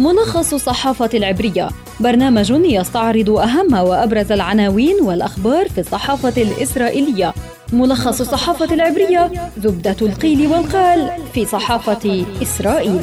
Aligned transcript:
ملخص 0.00 0.54
الصحافة 0.54 1.10
العبرية. 1.14 1.68
برنامج 2.00 2.50
يستعرض 2.50 3.30
أهم 3.30 3.74
وأبرز 3.74 4.32
العناوين 4.32 4.96
والأخبار 5.02 5.68
في 5.68 5.80
الصحافة 5.80 6.42
الإسرائيلية. 6.42 7.34
ملخص 7.72 8.20
الصحافة 8.20 8.74
العبرية 8.74 9.30
زبدة 9.58 9.96
القيل 10.02 10.46
والقال 10.46 11.10
في 11.34 11.44
صحافة 11.44 12.24
إسرائيل. 12.42 13.00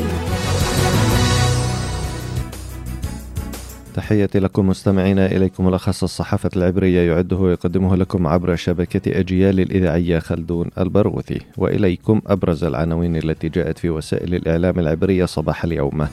تحياتي 3.95 4.39
لكم 4.39 4.67
مستمعينا 4.67 5.25
إليكم 5.25 5.65
ملخص 5.65 6.03
الصحافة 6.03 6.49
العبرية 6.55 7.11
يعده 7.11 7.37
ويقدمه 7.37 7.95
لكم 7.95 8.27
عبر 8.27 8.55
شبكة 8.55 9.19
أجيال 9.19 9.59
الإذاعية 9.59 10.19
خلدون 10.19 10.69
البرغوثي. 10.77 11.41
وإليكم 11.57 12.21
أبرز 12.27 12.63
العناوين 12.63 13.15
التي 13.15 13.49
جاءت 13.49 13.77
في 13.77 13.89
وسائل 13.89 14.35
الإعلام 14.35 14.79
العبرية 14.79 15.25
صباح 15.25 15.63
اليوم. 15.63 16.07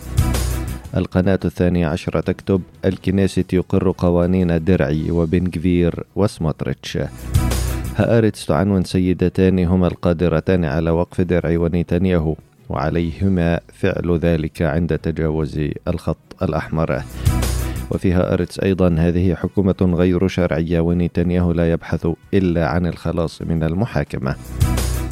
القناة 0.96 1.40
الثانية 1.44 1.86
عشرة 1.86 2.20
تكتب 2.20 2.62
الكنيست 2.84 3.52
يقر 3.52 3.90
قوانين 3.98 4.64
درعي 4.64 5.10
وبن 5.10 5.46
كفير 5.46 6.04
وسموتريتش. 6.16 6.98
هآرتس 7.96 8.46
تعنون 8.46 8.84
سيدتان 8.84 9.58
هما 9.58 9.86
القادرتان 9.86 10.64
على 10.64 10.90
وقف 10.90 11.20
درعي 11.20 11.56
ونيتنياهو 11.56 12.36
وعليهما 12.68 13.60
فعل 13.72 14.18
ذلك 14.18 14.62
عند 14.62 14.98
تجاوز 14.98 15.60
الخط 15.88 16.42
الأحمر. 16.42 17.02
وفيها 17.90 18.32
أرتس 18.32 18.60
أيضا 18.60 18.94
هذه 18.98 19.34
حكومة 19.34 19.76
غير 19.82 20.28
شرعية 20.28 20.80
ونيتنياهو 20.80 21.52
لا 21.52 21.72
يبحث 21.72 22.08
إلا 22.34 22.68
عن 22.68 22.86
الخلاص 22.86 23.42
من 23.42 23.62
المحاكمة. 23.62 24.36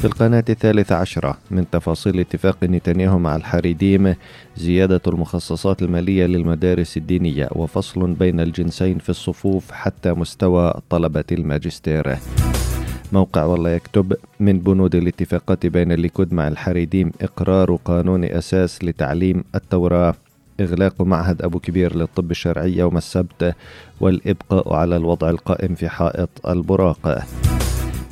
في 0.03 0.09
القناة 0.09 0.45
الثالثة 0.49 0.95
عشرة. 0.95 1.39
من 1.51 1.71
تفاصيل 1.71 2.21
اتفاق 2.21 2.65
نتنياهو 2.65 3.19
مع 3.19 3.37
الحريديم 3.37 4.15
زيادة 4.57 5.01
المخصصات 5.07 5.83
المالية 5.83 6.27
للمدارس 6.27 6.97
الدينية 6.97 7.49
وفصل 7.53 8.13
بين 8.13 8.41
الجنسين 8.41 8.99
في 8.99 9.09
الصفوف 9.09 9.71
حتى 9.71 10.13
مستوى 10.13 10.75
طلبة 10.91 11.25
الماجستير. 11.33 12.19
موقع 13.13 13.45
والله 13.45 13.71
يكتب 13.71 14.17
من 14.41 14.59
بنود 14.59 14.95
الاتفاقات 14.95 15.67
بين 15.67 15.93
الليكود 15.93 16.35
مع 16.35 16.49
الحريديم 16.49 17.13
إقرار 17.21 17.79
قانون 17.85 18.25
أساس 18.25 18.85
لتعليم 18.85 19.45
التوراة 19.55 20.15
إغلاق 20.61 21.03
معهد 21.03 21.43
أبو 21.43 21.59
كبير 21.59 21.97
للطب 21.97 22.31
الشرعي 22.31 22.77
يوم 22.77 22.97
السبت 22.97 23.55
والإبقاء 24.01 24.75
على 24.75 24.97
الوضع 24.97 25.31
القائم 25.31 25.75
في 25.75 25.89
حائط 25.89 26.47
البراق. 26.49 27.25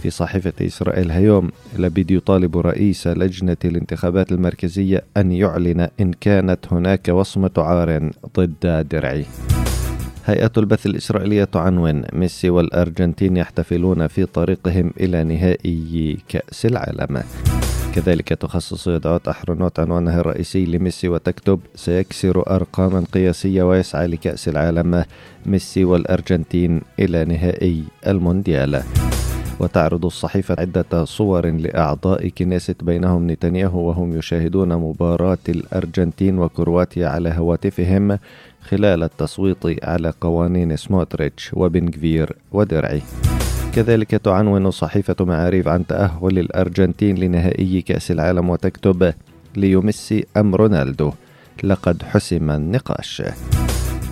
في 0.01 0.11
صحيفة 0.11 0.67
إسرائيل 0.67 1.11
هيوم 1.11 1.51
لبيد 1.79 2.11
يطالب 2.11 2.59
رئيس 2.59 3.07
لجنة 3.07 3.57
الانتخابات 3.65 4.33
المركزية 4.33 5.05
أن 5.17 5.33
يعلن 5.33 5.89
إن 6.01 6.13
كانت 6.13 6.59
هناك 6.71 7.09
وصمة 7.09 7.51
عار 7.59 8.11
ضد 8.37 8.87
درعي 8.91 9.25
هيئة 10.27 10.53
البث 10.57 10.87
الإسرائيلية 10.87 11.45
تعنون 11.45 12.03
ميسي 12.13 12.51
والأرجنتين 12.51 13.37
يحتفلون 13.37 14.07
في 14.07 14.27
طريقهم 14.27 14.91
إلى 15.01 15.25
نهائي 15.25 16.19
كأس 16.29 16.67
العالم. 16.67 17.23
كذلك 17.95 18.29
تخصص 18.29 18.89
يدعوت 18.89 19.29
أحرنوت 19.29 19.81
عنوانها 19.81 20.21
الرئيسي 20.21 20.67
لميسي 20.67 21.09
وتكتب 21.09 21.61
سيكسر 21.75 22.55
أرقاما 22.57 23.05
قياسية 23.13 23.63
ويسعى 23.63 24.07
لكأس 24.07 24.49
العالم 24.49 25.05
ميسي 25.47 25.85
والأرجنتين 25.85 26.81
إلى 26.99 27.25
نهائي 27.25 27.85
المونديال 28.07 28.83
وتعرض 29.61 30.05
الصحيفة 30.05 30.57
عدة 30.59 31.05
صور 31.05 31.51
لأعضاء 31.51 32.29
كنيسة 32.29 32.75
بينهم 32.83 33.31
نتنياهو 33.31 33.89
وهم 33.89 34.19
يشاهدون 34.19 34.77
مباراة 34.77 35.39
الأرجنتين 35.49 36.39
وكرواتيا 36.39 37.09
على 37.09 37.35
هواتفهم 37.39 38.19
خلال 38.63 39.03
التصويت 39.03 39.85
على 39.85 40.13
قوانين 40.21 40.77
سموتريتش 40.77 41.51
وبنغفير 41.55 42.37
ودرعي. 42.53 43.03
كذلك 43.75 44.11
تعنون 44.11 44.71
صحيفة 44.71 45.17
معاريف 45.21 45.69
عن 45.69 45.87
تأهل 45.87 46.39
الأرجنتين 46.39 47.17
لنهائي 47.19 47.83
كأس 47.83 48.11
العالم 48.11 48.51
وتكتب 48.51 49.15
ليمسي 49.57 50.27
أم 50.37 50.55
رونالدو 50.55 51.13
لقد 51.65 52.03
حسم 52.03 52.51
النقاش. 52.51 53.23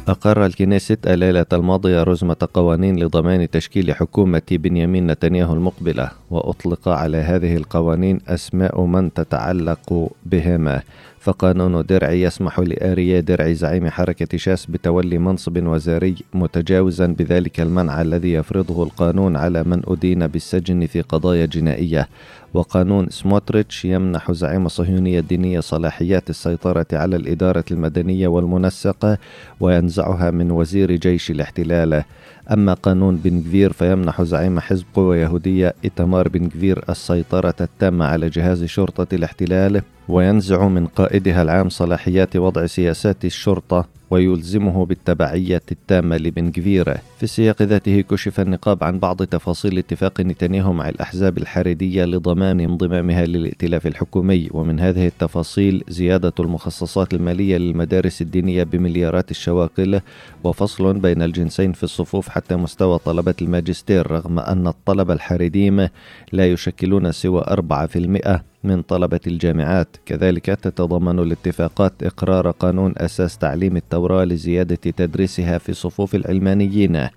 أقر 0.08 0.46
الكنيست 0.46 1.06
الليلة 1.06 1.46
الماضية 1.52 2.02
رزمة 2.02 2.48
قوانين 2.54 3.04
لضمان 3.04 3.50
تشكيل 3.50 3.94
حكومة 3.94 4.42
بنيامين 4.50 5.06
نتنياهو 5.06 5.54
المقبلة 5.54 6.10
وأطلق 6.30 6.88
على 6.88 7.16
هذه 7.16 7.56
القوانين 7.56 8.20
أسماء 8.28 8.80
من 8.84 9.12
تتعلق 9.12 10.10
بهما. 10.26 10.82
فقانون 11.20 11.86
درعي 11.86 12.22
يسمح 12.22 12.58
لآريا 12.60 13.20
درعي 13.20 13.54
زعيم 13.54 13.88
حركة 13.88 14.38
شاس 14.38 14.66
بتولي 14.66 15.18
منصب 15.18 15.66
وزاري 15.66 16.14
متجاوزا 16.34 17.06
بذلك 17.06 17.60
المنع 17.60 18.02
الذي 18.02 18.32
يفرضه 18.32 18.82
القانون 18.82 19.36
على 19.36 19.64
من 19.64 19.82
أدين 19.86 20.26
بالسجن 20.26 20.86
في 20.86 21.00
قضايا 21.00 21.46
جنائية. 21.46 22.08
وقانون 22.54 23.08
سموتريتش 23.10 23.84
يمنح 23.84 24.32
زعيم 24.32 24.66
الصهيونية 24.66 25.20
الدينية 25.20 25.60
صلاحيات 25.60 26.30
السيطرة 26.30 26.86
على 26.92 27.16
الإدارة 27.16 27.64
المدنية 27.70 28.28
والمنسقة 28.28 29.18
وينزعها 29.60 30.30
من 30.30 30.50
وزير 30.50 30.92
جيش 30.96 31.30
الاحتلال. 31.30 32.04
أما 32.52 32.74
قانون 32.74 33.16
بن 33.16 33.42
كفير 33.42 33.72
فيمنح 33.72 34.22
زعيم 34.22 34.60
حزب 34.60 34.84
قوى 34.94 35.18
يهودية 35.18 35.74
إتمار 35.84 36.28
بن 36.28 36.48
كفير 36.48 36.84
السيطرة 36.88 37.54
التامة 37.60 38.04
على 38.04 38.28
جهاز 38.28 38.64
شرطة 38.64 39.14
الاحتلال 39.14 39.82
وينزع 40.08 40.68
من 40.68 40.86
قائدها 40.86 41.42
العام 41.42 41.68
صلاحيات 41.68 42.36
وضع 42.36 42.66
سياسات 42.66 43.24
الشرطة 43.24 43.97
ويلزمه 44.10 44.86
بالتبعية 44.86 45.62
التامة 45.72 46.16
لبن 46.16 46.50
كفير 46.50 46.94
في 46.94 47.22
السياق 47.22 47.62
ذاته 47.62 48.00
كشف 48.00 48.40
النقاب 48.40 48.84
عن 48.84 48.98
بعض 48.98 49.22
تفاصيل 49.22 49.78
اتفاق 49.78 50.20
نتنياهو 50.20 50.72
مع 50.72 50.88
الأحزاب 50.88 51.38
الحريدية 51.38 52.04
لضمان 52.04 52.60
انضمامها 52.60 53.26
للائتلاف 53.26 53.86
الحكومي. 53.86 54.48
ومن 54.50 54.80
هذه 54.80 55.06
التفاصيل 55.06 55.84
زيادة 55.88 56.32
المخصصات 56.40 57.14
المالية 57.14 57.56
للمدارس 57.56 58.22
الدينية 58.22 58.62
بمليارات 58.62 59.30
الشواكل 59.30 60.00
وفصل 60.44 60.98
بين 60.98 61.22
الجنسين 61.22 61.72
في 61.72 61.84
الصفوف 61.84 62.28
حتى 62.28 62.56
مستوى 62.56 62.98
طلبة 62.98 63.34
الماجستير 63.42 64.10
رغم 64.10 64.38
أن 64.38 64.66
الطلبة 64.66 65.14
الحريديم 65.14 65.88
لا 66.32 66.46
يشكلون 66.46 67.12
سوى 67.12 67.42
4% 67.42 68.47
من 68.64 68.82
طلبة 68.82 69.20
الجامعات. 69.26 69.96
كذلك 70.06 70.46
تتضمن 70.46 71.18
الاتفاقات 71.18 71.92
إقرار 72.02 72.50
قانون 72.50 72.94
أساس 72.96 73.38
تعليم 73.38 73.76
التوراة 73.76 74.24
لزيادة 74.24 74.76
تدريسها 74.76 75.58
في 75.58 75.72
صفوف 75.72 76.14
العلمانيين 76.14 77.08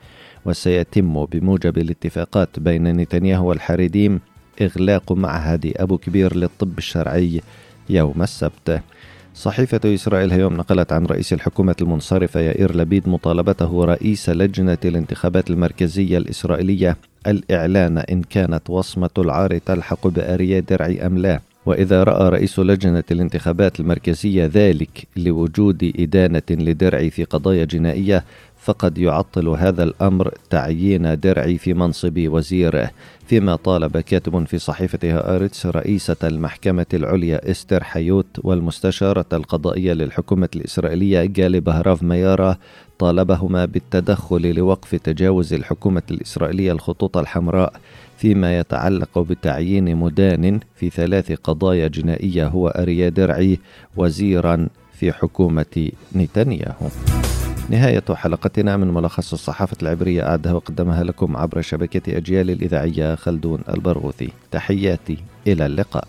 وسيتم 0.46 1.26
بموجب 1.26 1.78
الاتفاقات 1.78 2.60
بين 2.60 2.98
نتنياهو 2.98 3.50
والحريديم 3.50 4.20
إغلاق 4.62 5.12
معهد 5.12 5.74
أبو 5.76 5.98
كبير 5.98 6.36
للطب 6.36 6.78
الشرعي 6.78 7.42
يوم 7.90 8.22
السبت. 8.22 8.82
صحيفة 9.36 9.80
إسرائيل 9.86 10.34
اليوم 10.34 10.54
نقلت 10.54 10.94
عن 10.94 11.06
رئيس 11.06 11.34
الحكومة 11.34 11.76
المنصرفة 11.82 12.40
يائير 12.40 12.76
لبيد 12.76 13.10
مطالبته 13.10 13.86
رئيس 13.86 14.30
لجنة 14.30 14.78
الانتخابات 14.86 15.50
المركزية 15.50 16.18
الإسرائيلية 16.18 16.98
الإعلان 17.28 17.98
إن 17.98 18.22
كانت 18.22 18.70
وصمة 18.70 19.10
العار 19.18 19.58
تلحق 19.58 20.08
بأريا 20.08 20.60
درعي 20.60 21.06
أم 21.06 21.18
لا. 21.18 21.40
وإذا 21.66 22.04
رأى 22.04 22.30
رئيس 22.30 22.60
لجنة 22.60 23.04
الانتخابات 23.12 23.80
المركزية 23.80 24.50
ذلك 24.54 25.08
لوجود 25.18 25.94
إدانة 26.00 26.42
لدرعي 26.50 27.10
في 27.10 27.24
قضايا 27.24 27.66
جنائية 27.66 28.24
فقد 28.62 28.98
يعطل 28.98 29.48
هذا 29.48 29.84
الأمر 29.84 30.34
تعيين 30.50 31.20
درعي 31.20 31.58
في 31.58 31.74
منصب 31.74 32.14
وزيره 32.18 32.92
فيما 33.28 33.56
طالب 33.56 33.98
كاتب 33.98 34.46
في 34.48 34.58
صحيفة 34.58 35.00
هآرتس 35.04 35.66
رئيسة 35.66 36.16
المحكمة 36.24 36.86
العليا 36.94 37.52
إستر 37.52 37.84
حيوت 37.84 38.28
والمستشارة 38.44 39.26
القضائية 39.34 39.94
للحكومة 39.94 40.50
الإسرائيلية 40.56 41.26
جالي 41.26 41.60
بهراف 41.60 42.04
ميارا 42.04 42.58
طالبهما 43.00 43.66
بالتدخل 43.66 44.56
لوقف 44.56 44.96
تجاوز 44.96 45.54
الحكومة 45.54 46.04
الإسرائيلية 46.12 46.72
الخطوط 46.72 47.18
الحمراء 47.18 47.74
فيما 48.18 48.60
يتعلق 48.60 49.20
بتعيين 49.20 49.96
مدان 49.96 50.60
في 50.76 50.90
ثلاث 50.90 51.32
قضايا 51.32 51.88
جنائية 51.88 52.48
هو 52.48 52.68
أريا 52.68 53.10
درعي 53.10 53.60
وزيرا 53.98 54.68
في 54.94 55.12
حكومة 55.12 55.92
نتنياهو. 56.16 56.88
نهاية 57.70 58.04
حلقتنا 58.14 58.78
من 58.78 58.88
ملخص 58.94 59.34
الصحافة 59.34 59.78
العبرية 59.82 60.28
أعدها 60.28 60.54
وقدمها 60.54 61.04
لكم 61.04 61.38
عبر 61.38 61.62
شبكة 61.62 62.18
أجيال 62.18 62.50
الإذاعية 62.50 63.16
خلدون 63.16 63.62
البرغوثي. 63.70 64.30
تحياتي 64.52 65.18
إلى 65.48 65.66
اللقاء. 65.66 66.08